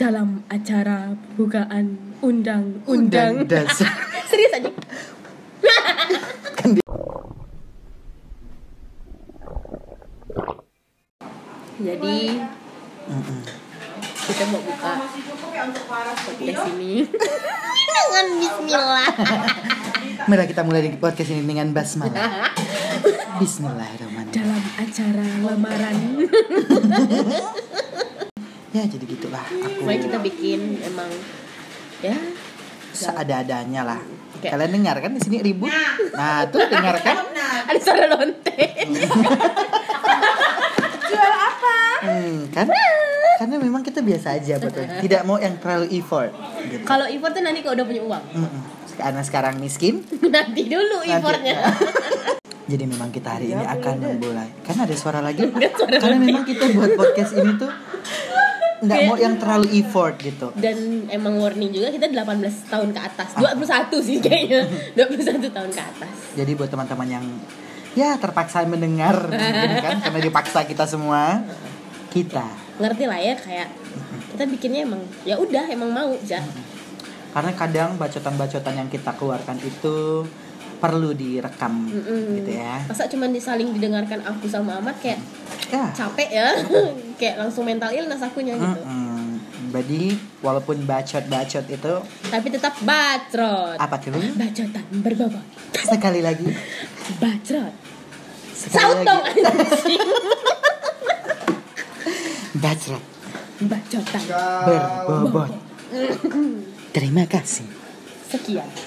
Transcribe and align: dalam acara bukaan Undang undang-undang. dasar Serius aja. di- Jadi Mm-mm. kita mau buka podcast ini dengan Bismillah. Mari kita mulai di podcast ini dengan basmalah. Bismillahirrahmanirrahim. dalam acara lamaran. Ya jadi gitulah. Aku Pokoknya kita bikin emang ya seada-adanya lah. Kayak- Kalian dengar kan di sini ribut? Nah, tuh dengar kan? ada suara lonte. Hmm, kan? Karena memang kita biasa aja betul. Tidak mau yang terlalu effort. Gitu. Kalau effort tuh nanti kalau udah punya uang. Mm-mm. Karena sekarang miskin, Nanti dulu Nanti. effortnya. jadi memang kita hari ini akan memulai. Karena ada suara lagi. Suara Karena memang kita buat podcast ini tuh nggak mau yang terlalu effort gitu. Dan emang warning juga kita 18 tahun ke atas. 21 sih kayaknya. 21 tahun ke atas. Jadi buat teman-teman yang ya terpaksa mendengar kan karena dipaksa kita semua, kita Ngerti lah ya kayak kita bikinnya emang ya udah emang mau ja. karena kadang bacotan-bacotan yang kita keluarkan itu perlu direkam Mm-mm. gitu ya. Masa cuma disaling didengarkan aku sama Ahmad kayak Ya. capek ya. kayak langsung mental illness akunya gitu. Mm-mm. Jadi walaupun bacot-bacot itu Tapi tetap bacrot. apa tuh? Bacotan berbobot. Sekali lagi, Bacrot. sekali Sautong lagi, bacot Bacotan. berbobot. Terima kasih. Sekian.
dalam 0.00 0.28
acara 0.48 0.98
bukaan 1.36 2.00
Undang 2.20 2.80
undang-undang. 2.88 3.44
dasar 3.44 3.92
Serius 4.32 4.52
aja. 4.54 4.70
di- 6.64 6.80
Jadi 11.80 12.16
Mm-mm. 13.08 13.40
kita 14.22 14.44
mau 14.52 14.60
buka 14.60 14.92
podcast 16.20 16.64
ini 16.70 16.92
dengan 17.88 18.26
Bismillah. 18.38 19.08
Mari 20.28 20.44
kita 20.46 20.62
mulai 20.62 20.80
di 20.84 20.92
podcast 20.94 21.30
ini 21.32 21.42
dengan 21.42 21.72
basmalah. 21.72 22.52
Bismillahirrahmanirrahim. 23.40 24.36
dalam 24.36 24.62
acara 24.76 25.26
lamaran. 25.42 25.96
Ya 28.70 28.84
jadi 28.86 29.02
gitulah. 29.42 29.66
Aku 29.66 29.78
Pokoknya 29.80 30.00
kita 30.02 30.18
bikin 30.20 30.60
emang 30.82 31.10
ya 32.00 32.16
seada-adanya 32.90 33.82
lah. 33.84 34.00
Kayak- 34.40 34.52
Kalian 34.52 34.72
dengar 34.72 34.96
kan 34.98 35.10
di 35.12 35.20
sini 35.20 35.36
ribut? 35.40 35.68
Nah, 36.12 36.48
tuh 36.48 36.64
dengar 36.64 36.96
kan? 36.98 37.16
ada 37.68 37.78
suara 37.78 38.06
lonte. 38.08 38.56
Hmm, 42.00 42.48
kan? 42.48 42.64
Karena 43.36 43.56
memang 43.56 43.84
kita 43.84 44.00
biasa 44.00 44.32
aja 44.34 44.56
betul. 44.56 44.88
Tidak 45.04 45.20
mau 45.22 45.36
yang 45.36 45.60
terlalu 45.60 45.92
effort. 45.94 46.32
Gitu. 46.62 46.80
Kalau 46.82 47.04
effort 47.04 47.32
tuh 47.32 47.42
nanti 47.44 47.60
kalau 47.60 47.76
udah 47.76 47.86
punya 47.86 48.02
uang. 48.02 48.24
Mm-mm. 48.34 48.62
Karena 48.96 49.20
sekarang 49.20 49.54
miskin, 49.56 50.00
Nanti 50.26 50.64
dulu 50.64 51.00
Nanti. 51.00 51.12
effortnya. 51.14 51.56
jadi 52.64 52.84
memang 52.86 53.10
kita 53.10 53.34
hari 53.34 53.50
ini 53.50 53.64
akan 53.66 53.94
memulai. 53.98 54.48
Karena 54.60 54.84
ada 54.84 54.96
suara 54.96 55.20
lagi. 55.20 55.44
Suara 55.44 55.96
Karena 55.98 56.16
memang 56.16 56.44
kita 56.44 56.64
buat 56.70 56.90
podcast 56.94 57.32
ini 57.34 57.52
tuh 57.58 57.68
nggak 58.80 59.00
mau 59.06 59.16
yang 59.20 59.36
terlalu 59.36 59.66
effort 59.80 60.16
gitu. 60.20 60.48
Dan 60.56 61.08
emang 61.12 61.36
warning 61.36 61.70
juga 61.72 61.92
kita 61.92 62.08
18 62.08 62.72
tahun 62.72 62.88
ke 62.96 63.00
atas. 63.00 63.28
21 63.36 64.06
sih 64.06 64.16
kayaknya. 64.24 64.60
21 64.98 65.48
tahun 65.52 65.70
ke 65.70 65.82
atas. 65.82 66.14
Jadi 66.36 66.50
buat 66.56 66.68
teman-teman 66.72 67.08
yang 67.08 67.26
ya 67.94 68.16
terpaksa 68.16 68.64
mendengar 68.64 69.28
kan 69.84 69.96
karena 70.00 70.20
dipaksa 70.22 70.64
kita 70.64 70.88
semua, 70.88 71.44
kita 72.10 72.46
Ngerti 72.80 73.04
lah 73.04 73.20
ya 73.20 73.36
kayak 73.36 73.68
kita 74.32 74.44
bikinnya 74.48 74.88
emang 74.88 75.04
ya 75.28 75.36
udah 75.36 75.68
emang 75.68 75.92
mau 75.92 76.10
ja. 76.24 76.40
karena 77.36 77.52
kadang 77.52 78.00
bacotan-bacotan 78.00 78.74
yang 78.74 78.88
kita 78.88 79.12
keluarkan 79.20 79.60
itu 79.60 80.24
perlu 80.80 81.12
direkam 81.12 81.84
Mm-mm. 81.84 82.40
gitu 82.40 82.56
ya. 82.56 82.80
Masa 82.82 83.04
cuma 83.06 83.28
disaling 83.28 83.70
didengarkan 83.70 84.24
aku 84.24 84.48
sama 84.48 84.80
Ahmad 84.80 84.96
kayak 84.98 85.20
Ya. 85.68 85.86
capek 85.92 86.28
ya. 86.32 86.48
kayak 87.20 87.36
langsung 87.38 87.62
mental 87.62 87.88
illness 87.90 88.18
akunya 88.18 88.56
gitu. 88.56 88.80
Mm-mm. 88.80 89.38
Jadi 89.70 90.12
walaupun 90.40 90.82
bacot-bacot 90.82 91.62
itu 91.64 91.94
Tapi 92.26 92.46
tetap 92.48 92.74
bacrot. 92.80 93.76
apa 93.76 93.96
tuh? 93.96 94.18
Bacotan 94.34 94.84
berbobot. 94.98 95.44
Sekali 95.76 96.18
lagi, 96.20 96.48
Bacrot. 97.16 97.70
sekali 98.50 99.06
Sautong 99.06 99.22
lagi, 99.22 99.40
bacot 102.56 103.02
Bacotan. 103.60 104.22
berbobot. 105.06 105.50
Terima 106.90 107.24
kasih. 107.26 107.66
Sekian. 108.26 108.70